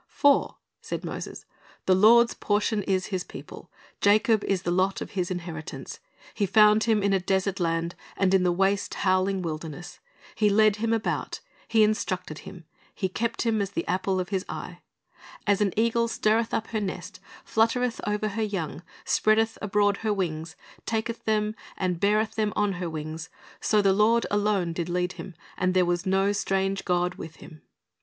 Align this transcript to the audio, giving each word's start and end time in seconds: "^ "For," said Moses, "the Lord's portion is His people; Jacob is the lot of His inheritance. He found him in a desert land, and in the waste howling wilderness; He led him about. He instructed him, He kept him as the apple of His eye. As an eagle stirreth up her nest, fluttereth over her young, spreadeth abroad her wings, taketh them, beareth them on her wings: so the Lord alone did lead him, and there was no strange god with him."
"^ 0.01 0.03
"For," 0.07 0.55
said 0.81 1.05
Moses, 1.05 1.45
"the 1.85 1.93
Lord's 1.93 2.33
portion 2.33 2.81
is 2.81 3.09
His 3.13 3.23
people; 3.23 3.69
Jacob 4.01 4.43
is 4.45 4.63
the 4.63 4.71
lot 4.71 4.99
of 4.99 5.11
His 5.11 5.29
inheritance. 5.29 5.99
He 6.33 6.47
found 6.47 6.85
him 6.85 7.03
in 7.03 7.13
a 7.13 7.19
desert 7.19 7.59
land, 7.59 7.93
and 8.17 8.33
in 8.33 8.41
the 8.41 8.51
waste 8.51 8.95
howling 8.95 9.43
wilderness; 9.43 9.99
He 10.33 10.49
led 10.49 10.77
him 10.77 10.91
about. 10.91 11.39
He 11.67 11.83
instructed 11.83 12.39
him, 12.39 12.65
He 12.95 13.09
kept 13.09 13.43
him 13.43 13.61
as 13.61 13.69
the 13.69 13.85
apple 13.87 14.19
of 14.19 14.29
His 14.29 14.43
eye. 14.49 14.79
As 15.45 15.61
an 15.61 15.71
eagle 15.77 16.07
stirreth 16.07 16.51
up 16.51 16.69
her 16.71 16.81
nest, 16.81 17.19
fluttereth 17.45 18.01
over 18.07 18.29
her 18.29 18.41
young, 18.41 18.81
spreadeth 19.05 19.59
abroad 19.61 19.97
her 19.97 20.11
wings, 20.11 20.55
taketh 20.87 21.25
them, 21.25 21.53
beareth 21.79 22.33
them 22.33 22.53
on 22.55 22.71
her 22.81 22.89
wings: 22.89 23.29
so 23.59 23.83
the 23.83 23.93
Lord 23.93 24.25
alone 24.31 24.73
did 24.73 24.89
lead 24.89 25.11
him, 25.13 25.35
and 25.59 25.75
there 25.75 25.85
was 25.85 26.07
no 26.07 26.31
strange 26.31 26.85
god 26.85 27.13
with 27.21 27.35
him." 27.35 27.61